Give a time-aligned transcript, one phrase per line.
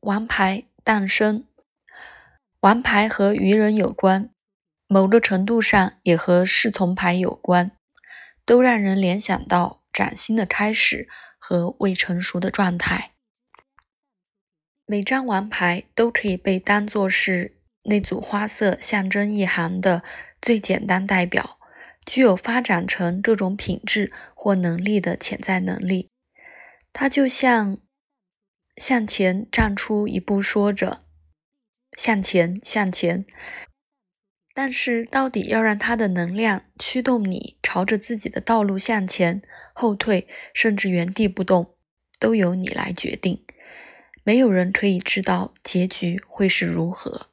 [0.00, 1.46] 王牌诞生。
[2.60, 4.30] 王牌和愚人有关，
[4.86, 7.72] 某个程度上也和侍从牌有关，
[8.44, 13.12] 都让人联想到崭新的开始和未成熟的状态。
[14.84, 20.02] 每张王牌都可以被当作是那组花色象征意涵的
[20.40, 21.58] 最简单代表，
[22.04, 26.10] 具有发展成各种品质或能力的潜在能力。
[26.92, 27.78] 它就像
[28.76, 31.00] 向前站出一步，说着。
[31.96, 33.24] 向前，向前。
[34.54, 39.42] 但是，到底要让他的能量驱动你朝着自己的道路向前、
[39.74, 41.74] 后退，甚至原地不动，
[42.18, 43.44] 都由你来决定。
[44.24, 47.28] 没有人可以知道结局会是如何。